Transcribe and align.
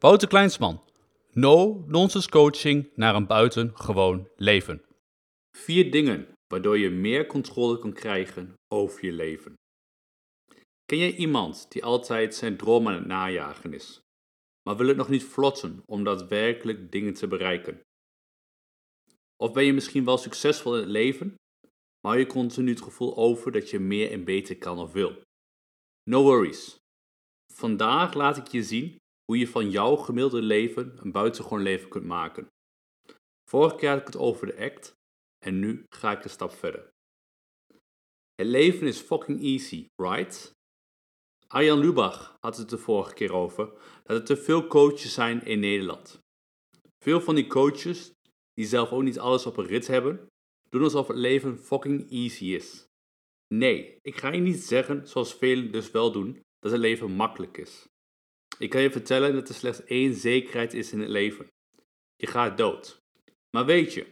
Wouter 0.00 0.28
Kleinsman. 0.28 0.80
No 1.32 1.84
nonsense 1.86 2.28
coaching 2.28 2.90
naar 2.94 3.14
een 3.14 3.26
buitengewoon 3.26 4.28
leven. 4.36 4.84
Vier 5.56 5.90
dingen 5.90 6.28
waardoor 6.48 6.78
je 6.78 6.90
meer 6.90 7.26
controle 7.26 7.78
kan 7.78 7.92
krijgen 7.92 8.54
over 8.68 9.04
je 9.04 9.12
leven. 9.12 9.54
Ken 10.84 10.98
jij 10.98 11.14
iemand 11.14 11.66
die 11.70 11.84
altijd 11.84 12.34
zijn 12.34 12.56
droom 12.56 12.88
aan 12.88 12.94
het 12.94 13.06
najagen 13.06 13.74
is, 13.74 14.00
maar 14.62 14.76
wil 14.76 14.88
het 14.88 14.96
nog 14.96 15.08
niet 15.08 15.24
vlotten 15.24 15.82
om 15.84 16.04
daadwerkelijk 16.04 16.92
dingen 16.92 17.14
te 17.14 17.26
bereiken? 17.26 17.80
Of 19.36 19.52
ben 19.52 19.64
je 19.64 19.72
misschien 19.72 20.04
wel 20.04 20.18
succesvol 20.18 20.74
in 20.74 20.80
het 20.80 20.90
leven, 20.90 21.34
maar 22.06 22.18
je 22.18 22.26
continu 22.26 22.70
het 22.70 22.82
gevoel 22.82 23.16
over 23.16 23.52
dat 23.52 23.70
je 23.70 23.78
meer 23.78 24.10
en 24.10 24.24
beter 24.24 24.58
kan 24.58 24.78
of 24.78 24.92
wil? 24.92 25.22
No 26.10 26.22
worries. 26.22 26.76
Vandaag 27.52 28.14
laat 28.14 28.36
ik 28.36 28.46
je 28.46 28.62
zien 28.62 28.96
hoe 29.28 29.38
je 29.38 29.48
van 29.48 29.70
jouw 29.70 29.96
gemiddelde 29.96 30.42
leven 30.42 30.92
een 30.96 31.12
buitengewoon 31.12 31.62
leven 31.62 31.88
kunt 31.88 32.04
maken. 32.04 32.46
Vorige 33.50 33.76
keer 33.76 33.88
had 33.88 34.00
ik 34.00 34.06
het 34.06 34.16
over 34.16 34.46
de 34.46 34.58
act 34.58 34.94
en 35.44 35.58
nu 35.58 35.84
ga 35.88 36.16
ik 36.16 36.24
een 36.24 36.30
stap 36.30 36.50
verder. 36.50 36.88
Het 38.34 38.46
leven 38.46 38.86
is 38.86 39.00
fucking 39.00 39.42
easy, 39.42 39.86
right? 39.96 40.52
Arjan 41.46 41.78
Lubach 41.78 42.36
had 42.40 42.56
het 42.56 42.68
de 42.70 42.78
vorige 42.78 43.14
keer 43.14 43.32
over 43.32 43.72
dat 44.04 44.18
er 44.18 44.24
te 44.24 44.36
veel 44.36 44.66
coaches 44.66 45.14
zijn 45.14 45.44
in 45.44 45.60
Nederland. 45.60 46.18
Veel 47.04 47.20
van 47.20 47.34
die 47.34 47.46
coaches, 47.46 48.12
die 48.54 48.66
zelf 48.66 48.92
ook 48.92 49.02
niet 49.02 49.18
alles 49.18 49.46
op 49.46 49.56
een 49.56 49.66
rit 49.66 49.86
hebben, 49.86 50.26
doen 50.68 50.82
alsof 50.82 51.06
het 51.06 51.16
leven 51.16 51.58
fucking 51.58 52.10
easy 52.10 52.44
is. 52.44 52.86
Nee, 53.54 53.98
ik 54.02 54.16
ga 54.16 54.32
je 54.32 54.40
niet 54.40 54.60
zeggen, 54.60 55.08
zoals 55.08 55.34
velen 55.34 55.72
dus 55.72 55.90
wel 55.90 56.12
doen, 56.12 56.40
dat 56.58 56.72
het 56.72 56.80
leven 56.80 57.10
makkelijk 57.10 57.58
is. 57.58 57.86
Ik 58.58 58.70
kan 58.70 58.80
je 58.80 58.90
vertellen 58.90 59.32
dat 59.32 59.48
er 59.48 59.54
slechts 59.54 59.84
één 59.84 60.14
zekerheid 60.14 60.74
is 60.74 60.92
in 60.92 61.00
het 61.00 61.08
leven. 61.08 61.46
Je 62.16 62.26
gaat 62.26 62.56
dood. 62.56 62.98
Maar 63.50 63.66
weet 63.66 63.94
je, 63.94 64.06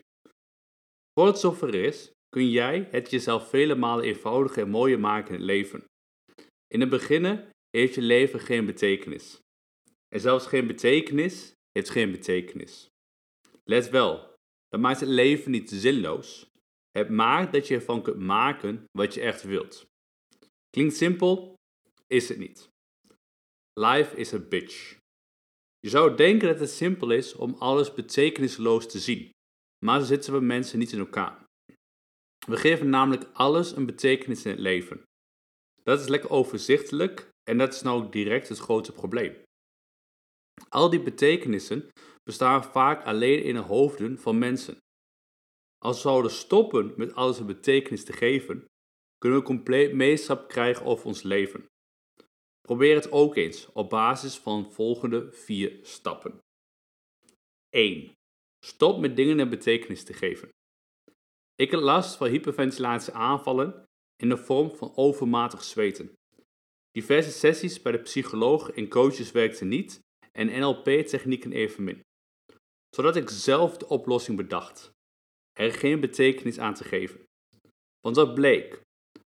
voor 1.13 1.27
het 1.27 1.39
zover 1.39 1.75
is, 1.75 2.11
kun 2.29 2.51
jij 2.51 2.89
het 2.91 3.11
jezelf 3.11 3.49
vele 3.49 3.75
malen 3.75 4.05
eenvoudiger 4.05 4.63
en 4.63 4.71
mooier 4.71 5.01
maken 5.01 5.29
in 5.29 5.35
het 5.35 5.45
leven. 5.45 5.85
In 6.67 6.81
het 6.81 6.91
begin 6.91 7.53
heeft 7.71 7.95
je 7.95 8.01
leven 8.01 8.41
geen 8.41 8.67
betekenis. 8.67 9.41
En 10.09 10.21
zelfs 10.21 10.47
geen 10.47 10.67
betekenis 10.67 11.53
heeft 11.73 11.91
geen 11.91 12.11
betekenis. 12.11 12.89
Let 13.65 13.89
wel, 13.91 14.35
dat 14.69 14.81
maakt 14.81 15.01
het 15.01 15.09
leven 15.09 15.51
niet 15.51 15.71
zinloos. 15.71 16.51
Het 16.91 17.09
maakt 17.09 17.53
dat 17.53 17.69
je 17.69 17.75
ervan 17.75 18.03
kunt 18.03 18.19
maken 18.19 18.85
wat 18.93 19.15
je 19.15 19.21
echt 19.21 19.43
wilt. 19.43 19.87
Klinkt 20.71 20.97
simpel, 20.97 21.55
is 22.07 22.29
het 22.29 22.39
niet. 22.39 22.75
Life 23.81 24.17
is 24.17 24.33
a 24.33 24.39
bitch. 24.39 24.97
Je 25.79 25.89
zou 25.89 26.17
denken 26.17 26.49
dat 26.49 26.61
het 26.61 26.71
simpel 26.71 27.11
is 27.11 27.35
om 27.35 27.55
alles 27.59 27.95
betekenisloos 27.95 28.87
te 28.89 28.99
zien, 28.99 29.31
maar 29.85 30.01
zo 30.01 30.07
zitten 30.07 30.33
we 30.33 30.41
mensen 30.41 30.79
niet 30.79 30.93
in 30.93 30.99
elkaar. 30.99 31.45
We 32.47 32.57
geven 32.57 32.89
namelijk 32.89 33.31
alles 33.33 33.77
een 33.77 33.87
betekenis 33.87 34.45
in 34.45 34.51
het 34.51 34.61
leven. 34.61 35.03
Dat 35.83 36.01
is 36.01 36.09
lekker 36.09 36.31
overzichtelijk 36.31 37.29
en 37.51 37.59
dat 37.59 37.75
is 37.75 37.83
nou 37.83 38.11
direct 38.11 38.49
het 38.49 38.59
grote 38.59 38.93
probleem. 38.93 39.37
Al 40.69 40.91
die 40.91 41.03
betekenissen 41.03 41.89
bestaan 42.23 42.65
vaak 42.65 43.05
alleen 43.05 43.43
in 43.43 43.55
de 43.55 43.61
hoofden 43.61 44.19
van 44.19 44.39
mensen. 44.39 44.79
Als 45.79 45.97
we 45.97 46.09
zouden 46.09 46.31
stoppen 46.31 46.93
met 46.97 47.15
alles 47.15 47.39
een 47.39 47.47
betekenis 47.47 48.05
te 48.05 48.13
geven, 48.13 48.65
kunnen 49.19 49.39
we 49.39 49.45
compleet 49.45 49.93
meeschap 49.93 50.49
krijgen 50.49 50.87
over 50.87 51.07
ons 51.07 51.23
leven. 51.23 51.67
Probeer 52.67 52.95
het 52.95 53.13
ook 53.13 53.37
eens 53.37 53.73
op 53.73 53.91
basis 53.91 54.39
van 54.39 54.73
volgende 54.73 55.33
vier 55.33 55.79
stappen. 55.83 56.39
1. 57.69 58.13
Stop 58.65 59.01
met 59.01 59.17
dingen 59.17 59.39
een 59.39 59.49
betekenis 59.49 60.05
te 60.05 60.13
geven. 60.13 60.49
Ik 61.55 61.71
heb 61.71 61.81
last 61.81 62.17
van 62.17 62.29
hyperventilatie 62.29 63.13
aanvallen 63.13 63.85
in 64.17 64.29
de 64.29 64.37
vorm 64.37 64.71
van 64.71 64.97
overmatig 64.97 65.65
zweten. 65.65 66.13
Diverse 66.91 67.31
sessies 67.31 67.83
bij 67.83 67.93
de 67.93 67.99
psycholoog 67.99 68.71
en 68.71 68.89
coaches 68.89 69.33
werkten 69.33 69.69
niet 69.69 70.01
en 70.33 70.61
NLP-technieken 70.61 71.53
evenmin. 71.53 72.01
Zodat 72.91 73.17
ik 73.17 73.31
zelf 73.31 73.77
de 73.77 73.89
oplossing 73.89 74.37
bedacht. 74.37 74.91
Er 75.53 75.73
geen 75.73 76.01
betekenis 76.01 76.59
aan 76.59 76.75
te 76.75 76.85
geven. 76.85 77.25
Want 78.01 78.17
wat 78.17 78.35
bleek? 78.35 78.85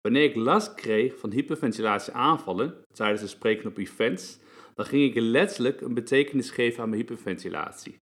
Wanneer 0.04 0.24
ik 0.24 0.36
last 0.36 0.74
kreeg 0.74 1.18
van 1.20 1.32
hyperventilatie 1.32 2.14
aanvallen 2.14 2.86
tijdens 2.94 3.22
het 3.22 3.30
spreken 3.30 3.68
op 3.70 3.78
events, 3.78 4.40
dan 4.76 4.86
ging 4.86 5.04
ik 5.04 5.22
letterlijk 5.22 5.82
een 5.82 5.94
betekenis 5.94 6.50
geven 6.50 6.84
aan 6.84 6.90
mijn 6.90 7.02
hyperventilatie. 7.02 8.02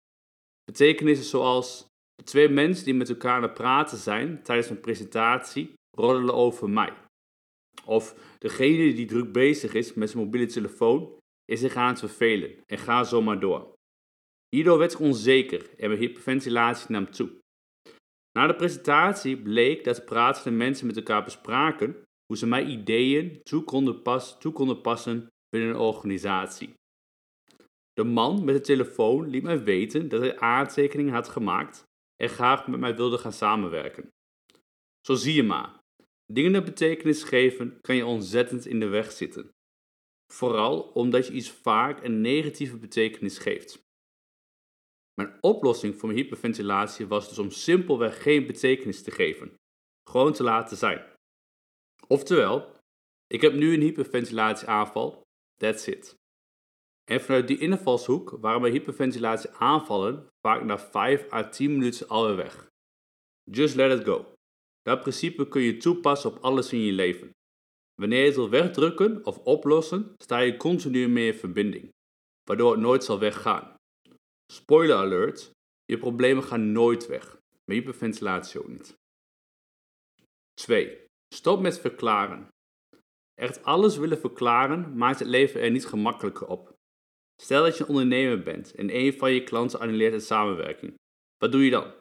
Betekenissen 0.65 1.27
zoals 1.27 1.87
de 2.15 2.23
twee 2.23 2.49
mensen 2.49 2.85
die 2.85 2.95
met 2.95 3.09
elkaar 3.09 3.37
aan 3.37 3.43
het 3.43 3.55
praten 3.55 3.99
zijn 3.99 4.43
tijdens 4.43 4.71
een 4.71 4.81
presentatie 4.81 5.73
roddelen 5.91 6.35
over 6.35 6.71
mij. 6.71 6.93
Of 7.85 8.15
degene 8.39 8.95
die 8.95 9.07
druk 9.07 9.33
bezig 9.33 9.75
is 9.75 9.95
met 9.95 10.11
zijn 10.11 10.25
mobiele 10.25 10.47
telefoon 10.47 11.19
is 11.45 11.61
zich 11.61 11.77
aan 11.77 11.89
het 11.89 11.99
vervelen 11.99 12.63
en 12.67 12.79
ga 12.79 13.05
zo 13.05 13.23
maar 13.23 13.41
door. 13.41 13.73
Hierdoor 14.49 14.79
werd 14.79 14.93
ik 14.93 15.01
onzeker 15.01 15.71
en 15.77 15.89
mijn 15.89 16.01
hyperventilatie 16.01 16.91
nam 16.91 17.11
toe. 17.11 17.43
Na 18.39 18.47
de 18.47 18.55
presentatie 18.55 19.43
bleek 19.43 19.85
dat 19.85 19.97
de 19.97 20.03
pratende 20.03 20.51
mensen 20.59 20.87
met 20.87 20.97
elkaar 20.97 21.25
bespraken 21.25 22.03
hoe 22.27 22.37
ze 22.37 22.47
mijn 22.47 22.71
ideeën 22.71 23.43
toe 23.43 23.63
konden, 23.63 24.03
passen 24.83 25.29
binnen 25.49 25.71
een 25.71 25.77
organisatie. 25.77 26.75
De 27.93 28.05
man 28.05 28.45
met 28.45 28.55
de 28.55 28.61
telefoon 28.61 29.29
liet 29.29 29.43
mij 29.43 29.65
weten 29.65 30.09
dat 30.09 30.21
hij 30.21 30.39
aantekeningen 30.39 31.13
had 31.13 31.29
gemaakt 31.29 31.85
en 32.17 32.29
graag 32.29 32.67
met 32.67 32.81
mij 32.81 32.97
wilde 32.97 33.19
gaan 33.19 33.33
samenwerken. 33.33 34.09
Zo 35.07 35.15
zie 35.15 35.35
je 35.35 35.43
maar, 35.43 35.79
dingen 36.33 36.55
een 36.55 36.65
betekenis 36.65 37.23
geven 37.23 37.81
kan 37.81 37.97
je 37.97 38.07
ontzettend 38.07 38.67
in 38.67 38.81
de 38.81 38.89
weg 38.89 39.13
zitten. 39.13 39.51
Vooral 40.33 40.81
omdat 40.81 41.27
je 41.27 41.33
iets 41.33 41.51
vaak 41.51 42.05
een 42.05 42.21
negatieve 42.21 42.79
betekenis 42.79 43.39
geeft. 43.39 43.84
Mijn 45.15 45.39
oplossing 45.41 45.95
voor 45.95 46.09
mijn 46.09 46.21
hyperventilatie 46.21 47.07
was 47.07 47.29
dus 47.29 47.39
om 47.39 47.51
simpelweg 47.51 48.23
geen 48.23 48.47
betekenis 48.47 49.03
te 49.03 49.11
geven. 49.11 49.55
Gewoon 50.11 50.33
te 50.33 50.43
laten 50.43 50.77
zijn. 50.77 51.05
Oftewel, 52.07 52.77
ik 53.27 53.41
heb 53.41 53.53
nu 53.53 53.75
een 53.75 53.81
hyperventilatieaanval, 53.81 55.23
that's 55.57 55.87
it. 55.87 56.15
En 57.11 57.21
vanuit 57.21 57.49
die 57.49 57.59
invalshoek 57.59 58.31
waren 58.41 58.61
mijn 58.61 58.73
hyperventilatie 58.73 59.51
aanvallen 59.51 60.29
vaak 60.41 60.65
na 60.65 60.79
5 60.79 61.33
à 61.33 61.49
10 61.49 61.73
minuten 61.73 62.09
alweer 62.09 62.37
weg. 62.37 62.69
Just 63.51 63.75
let 63.75 63.99
it 63.99 64.05
go. 64.05 64.33
Dat 64.83 65.01
principe 65.01 65.49
kun 65.49 65.63
je 65.63 65.77
toepassen 65.77 66.31
op 66.31 66.39
alles 66.43 66.73
in 66.73 66.79
je 66.79 66.93
leven. 66.93 67.31
Wanneer 67.95 68.21
je 68.21 68.27
het 68.27 68.35
wil 68.35 68.49
wegdrukken 68.49 69.27
of 69.27 69.39
oplossen, 69.39 70.15
sta 70.19 70.39
je 70.39 70.57
continu 70.57 71.09
meer 71.09 71.27
in 71.27 71.39
verbinding, 71.39 71.89
waardoor 72.45 72.73
het 72.73 72.81
nooit 72.81 73.05
zal 73.05 73.19
weggaan. 73.19 73.74
Spoiler 74.55 74.97
alert, 74.97 75.51
je 75.85 75.99
problemen 75.99 76.45
gaan 76.45 76.73
nooit 76.73 77.07
weg, 77.07 77.39
maar 77.65 77.77
hyperventilatie 77.77 78.61
ook 78.61 78.69
niet. 78.69 78.99
2. 80.55 81.05
Stop 81.35 81.61
met 81.61 81.81
verklaren. 81.81 82.49
Echt 83.35 83.65
alles 83.65 83.97
willen 83.97 84.19
verklaren 84.19 84.97
maakt 84.97 85.19
het 85.19 85.29
leven 85.29 85.61
er 85.61 85.71
niet 85.71 85.87
gemakkelijker 85.87 86.47
op. 86.47 86.73
Stel 87.43 87.63
dat 87.63 87.77
je 87.77 87.83
een 87.83 87.89
ondernemer 87.89 88.43
bent 88.43 88.75
en 88.75 88.97
een 88.97 89.13
van 89.19 89.33
je 89.33 89.45
klanten 89.45 89.81
annuleert 89.81 90.13
een 90.13 90.21
samenwerking. 90.21 90.95
Wat 91.37 91.53
doe 91.53 91.65
je 91.65 91.71
dan? 91.71 91.95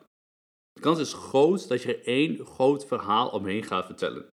De 0.72 0.81
kans 0.81 1.00
is 1.00 1.13
groot 1.13 1.68
dat 1.68 1.81
je 1.81 1.96
er 1.96 2.06
één 2.06 2.46
groot 2.46 2.86
verhaal 2.86 3.30
omheen 3.30 3.63
gaat 3.63 3.86
vertellen. 3.86 4.28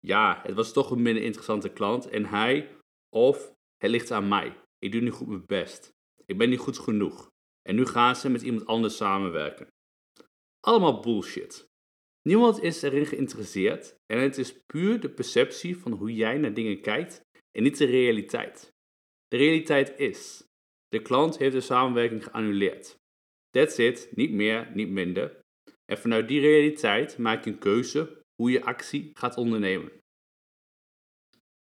Ja, 0.00 0.40
het 0.42 0.54
was 0.54 0.72
toch 0.72 0.90
een 0.90 1.02
minder 1.02 1.22
interessante 1.22 1.68
klant 1.68 2.08
en 2.08 2.24
hij 2.24 2.76
of 3.08 3.52
het 3.76 3.90
ligt 3.90 4.10
aan 4.10 4.28
mij. 4.28 4.56
Ik 4.78 4.92
doe 4.92 5.00
niet 5.00 5.12
goed 5.12 5.28
mijn 5.28 5.46
best. 5.46 5.90
Ik 6.26 6.38
ben 6.38 6.48
niet 6.48 6.58
goed 6.58 6.78
genoeg. 6.78 7.30
En 7.62 7.74
nu 7.74 7.86
gaan 7.86 8.16
ze 8.16 8.30
met 8.30 8.42
iemand 8.42 8.66
anders 8.66 8.96
samenwerken. 8.96 9.66
Allemaal 10.60 11.00
bullshit. 11.00 11.70
Niemand 12.22 12.62
is 12.62 12.82
erin 12.82 13.06
geïnteresseerd 13.06 13.96
en 14.06 14.18
het 14.18 14.38
is 14.38 14.62
puur 14.66 15.00
de 15.00 15.10
perceptie 15.10 15.76
van 15.78 15.92
hoe 15.92 16.14
jij 16.14 16.38
naar 16.38 16.54
dingen 16.54 16.80
kijkt 16.80 17.20
en 17.50 17.62
niet 17.62 17.78
de 17.78 17.84
realiteit. 17.84 18.72
De 19.28 19.36
realiteit 19.36 19.98
is, 19.98 20.46
de 20.88 21.02
klant 21.02 21.38
heeft 21.38 21.54
de 21.54 21.60
samenwerking 21.60 22.24
geannuleerd. 22.24 22.96
That's 23.50 23.78
it, 23.78 24.08
niet 24.14 24.32
meer, 24.32 24.70
niet 24.74 24.88
minder. 24.88 25.40
En 25.84 25.98
vanuit 25.98 26.28
die 26.28 26.40
realiteit 26.40 27.18
maak 27.18 27.44
je 27.44 27.50
een 27.50 27.58
keuze 27.58 28.24
hoe 28.34 28.50
je 28.50 28.64
actie 28.64 29.10
gaat 29.14 29.36
ondernemen. 29.36 29.92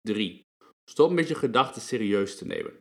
3. 0.00 0.42
Stop 0.90 1.10
met 1.10 1.28
je 1.28 1.34
gedachten 1.34 1.82
serieus 1.82 2.36
te 2.36 2.46
nemen. 2.46 2.76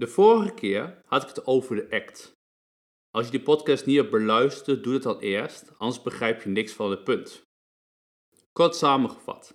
De 0.00 0.06
vorige 0.06 0.54
keer 0.54 1.02
had 1.06 1.22
ik 1.22 1.28
het 1.28 1.46
over 1.46 1.76
de 1.76 1.90
act. 1.90 2.32
Als 3.10 3.24
je 3.24 3.30
die 3.30 3.42
podcast 3.42 3.86
niet 3.86 3.96
hebt 3.96 4.10
beluisterd, 4.10 4.84
doe 4.84 4.92
het 4.92 5.02
dan 5.02 5.18
eerst, 5.18 5.78
anders 5.78 6.02
begrijp 6.02 6.42
je 6.42 6.48
niks 6.48 6.72
van 6.72 6.90
het 6.90 7.04
punt. 7.04 7.42
Kort 8.52 8.76
samengevat. 8.76 9.54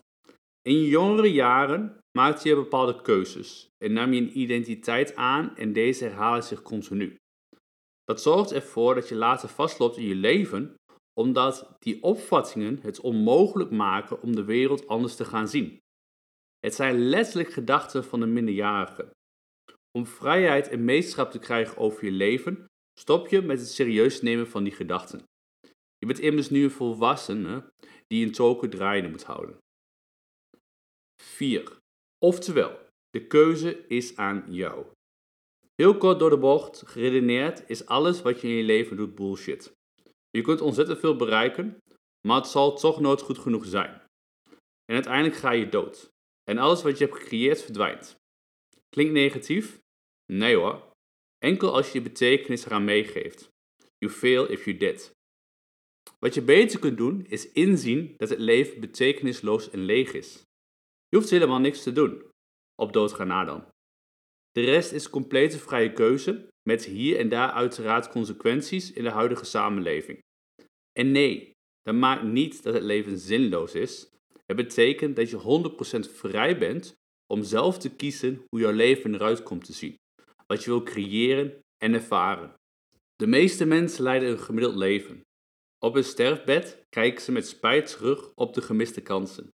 In 0.62 0.74
je 0.74 0.88
jongere 0.88 1.32
jaren 1.32 1.98
maakte 2.18 2.48
je 2.48 2.56
bepaalde 2.56 3.02
keuzes 3.02 3.70
en 3.78 3.94
nam 3.94 4.14
je 4.14 4.22
een 4.22 4.40
identiteit 4.40 5.16
aan 5.16 5.56
en 5.56 5.74
deze 5.74 6.04
herhalen 6.04 6.44
zich 6.44 6.62
continu. 6.62 7.16
Dat 8.04 8.22
zorgt 8.22 8.52
ervoor 8.52 8.96
dat 8.96 9.10
je 9.10 9.16
later 9.16 9.50
vastloopt 9.50 9.98
in 9.98 10.06
je 10.06 10.16
leven, 10.16 10.76
omdat 11.14 11.76
die 11.80 12.04
opvattingen 12.04 12.80
het 12.82 13.00
onmogelijk 13.00 13.72
maken 13.72 14.22
om 14.22 14.36
de 14.36 14.44
wereld 14.44 14.88
anders 14.88 15.16
te 15.16 15.26
gaan 15.26 15.48
zien. 15.48 15.80
Het 16.60 16.76
zijn 16.76 17.00
letterlijk 17.00 17.54
gedachten 17.54 18.04
van 18.04 18.20
de 18.20 18.26
minderjarige. 18.26 19.14
Om 19.96 20.06
vrijheid 20.06 20.68
en 20.68 20.86
meesterschap 20.86 21.32
te 21.32 21.40
krijgen 21.40 21.78
over 21.78 22.06
je 22.06 22.12
leven, 22.12 22.66
stop 23.00 23.28
je 23.28 23.42
met 23.42 23.60
het 23.60 23.70
serieus 23.70 24.22
nemen 24.22 24.48
van 24.48 24.64
die 24.64 24.74
gedachten. 24.74 25.24
Je 25.98 26.06
bent 26.06 26.20
immers 26.20 26.50
nu 26.50 26.64
een 26.64 26.72
volwassene 26.72 27.72
die 28.08 28.26
een 28.26 28.32
token 28.32 28.70
draaiende 28.70 29.10
moet 29.10 29.24
houden. 29.24 29.58
4. 31.24 31.78
Oftewel, 32.26 32.80
de 33.10 33.28
keuze 33.28 33.88
is 33.88 34.16
aan 34.16 34.46
jou. 34.50 34.86
Heel 35.76 35.98
kort 35.98 36.20
door 36.20 36.30
de 36.30 36.38
bocht, 36.38 36.84
geredeneerd 36.86 37.70
is 37.70 37.86
alles 37.86 38.22
wat 38.22 38.42
je 38.42 38.48
in 38.48 38.54
je 38.54 38.64
leven 38.64 38.98
doet 38.98 39.16
bullshit. 39.16 39.72
Je 40.30 40.42
kunt 40.42 40.62
ontzettend 40.62 41.00
veel 41.00 41.16
bereiken, 41.16 41.78
maar 42.28 42.38
het 42.38 42.48
zal 42.48 42.78
toch 42.78 43.00
nooit 43.00 43.22
goed 43.22 43.38
genoeg 43.38 43.66
zijn. 43.66 44.02
En 44.86 44.94
uiteindelijk 44.94 45.36
ga 45.36 45.52
je 45.52 45.70
dood. 45.70 46.10
En 46.44 46.58
alles 46.58 46.84
wat 46.84 46.98
je 46.98 47.06
hebt 47.06 47.18
gecreëerd 47.18 47.62
verdwijnt. 47.62 48.16
Klinkt 48.90 49.14
negatief? 49.14 49.84
Nee 50.34 50.56
hoor. 50.56 50.94
Enkel 51.38 51.74
als 51.74 51.92
je 51.92 51.98
je 51.98 52.04
betekenis 52.04 52.66
eraan 52.66 52.84
meegeeft. 52.84 53.50
You 53.98 54.14
fail 54.14 54.52
if 54.52 54.66
you 54.66 54.78
did. 54.78 55.12
Wat 56.20 56.34
je 56.34 56.42
beter 56.42 56.80
kunt 56.80 56.98
doen 56.98 57.26
is 57.26 57.52
inzien 57.52 58.14
dat 58.18 58.30
het 58.30 58.40
leven 58.40 58.80
betekenisloos 58.80 59.70
en 59.70 59.80
leeg 59.80 60.14
is. 60.14 60.44
Je 61.08 61.18
hoeft 61.18 61.30
helemaal 61.30 61.60
niks 61.60 61.84
te 61.84 61.92
doen. 61.92 62.24
Op 62.76 62.94
doodgaan 62.94 63.28
na 63.28 63.44
dan. 63.44 63.66
De 64.52 64.62
rest 64.62 64.92
is 64.92 65.10
complete 65.10 65.60
vrije 65.60 65.94
keuze, 65.94 66.48
met 66.70 66.86
hier 66.86 67.18
en 67.18 67.30
daar 67.30 67.52
uiteraard 67.52 68.10
consequenties 68.10 68.92
in 68.92 69.04
de 69.04 69.10
huidige 69.10 69.46
samenleving. 69.46 70.20
En 70.92 71.12
nee, 71.12 71.52
dat 71.82 71.96
maakt 71.96 72.24
niet 72.24 72.64
dat 72.64 72.74
het 72.74 72.84
leven 72.84 73.18
zinloos 73.18 73.76
is. 73.76 74.10
Het 74.46 74.56
betekent 74.56 75.16
dat 75.16 75.30
je 75.30 76.06
100% 76.08 76.12
vrij 76.12 76.58
bent 76.58 76.94
om 77.34 77.44
zelf 77.44 77.78
te 77.78 77.96
kiezen 77.96 78.44
hoe 78.50 78.60
jouw 78.60 78.72
leven 78.72 79.14
eruit 79.14 79.44
komt 79.44 79.66
te 79.66 79.74
zien, 79.74 79.96
wat 80.46 80.64
je 80.64 80.70
wil 80.70 80.84
creëren 80.84 81.60
en 81.78 81.94
ervaren. 81.94 82.54
De 83.16 83.28
meeste 83.28 83.66
mensen 83.66 84.04
leiden 84.04 84.30
een 84.30 84.40
gemiddeld 84.40 84.76
leven. 84.76 85.22
Op 85.80 85.94
hun 85.94 86.04
sterfbed 86.04 86.86
kijken 86.90 87.22
ze 87.22 87.32
met 87.32 87.48
spijt 87.48 87.88
terug 87.88 88.32
op 88.34 88.54
de 88.54 88.62
gemiste 88.62 89.02
kansen. 89.02 89.50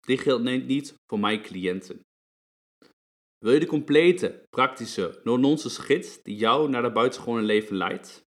Dit 0.00 0.20
geldt 0.20 0.44
niet 0.44 0.94
voor 1.06 1.18
mijn 1.18 1.42
cliënten. 1.42 2.00
Wil 3.38 3.52
je 3.52 3.60
de 3.60 3.66
complete, 3.66 4.44
praktische, 4.50 5.20
no-nonsense 5.24 5.82
gids 5.82 6.22
die 6.22 6.36
jou 6.36 6.68
naar 6.68 6.82
de 6.82 6.92
buitengewone 6.92 7.42
leven 7.42 7.76
leidt? 7.76 8.22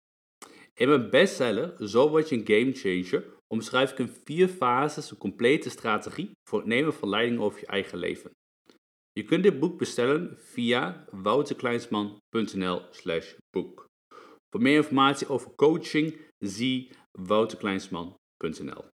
In 0.74 0.88
mijn 0.88 1.10
bestseller 1.10 1.90
Zo 1.90 2.10
word 2.10 2.30
je 2.30 2.36
een 2.36 2.48
gamechanger 2.48 3.34
omschrijf 3.48 3.92
ik 3.92 4.00
in 4.00 4.16
vier 4.24 4.48
fases 4.48 5.12
een 5.12 5.18
complete 5.18 5.70
strategie 5.70 6.32
voor 6.50 6.60
het 6.60 6.68
nemen 6.68 6.94
van 6.94 7.10
leiding 7.10 7.40
over 7.40 7.60
je 7.60 7.66
eigen 7.66 7.98
leven. 7.98 8.32
Je 9.18 9.24
kunt 9.24 9.44
dit 9.44 9.60
boek 9.60 9.78
bestellen 9.78 10.38
via 10.38 11.06
wouterkleinsman.nl 11.12 12.82
slash 12.92 13.34
boek. 13.50 13.90
Voor 14.50 14.62
meer 14.62 14.76
informatie 14.76 15.28
over 15.28 15.56
coaching 15.56 16.22
zie 16.40 16.92
wouterkleinsman.nl 17.12 18.95